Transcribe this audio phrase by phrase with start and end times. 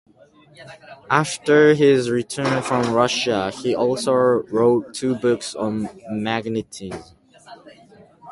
[1.11, 7.03] After his return from Russia he also wrote two books on magnetism.